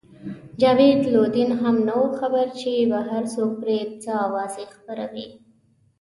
جاوید 0.61 1.01
لودین 1.13 1.51
هم 1.61 1.75
نه 1.87 1.95
وو 1.99 2.07
خبر 2.19 2.45
چې 2.59 2.69
بهر 2.91 3.23
څوک 3.33 3.51
پرې 3.61 3.79
څه 4.03 4.11
اوازې 4.27 4.63
خپروي. 4.75 5.27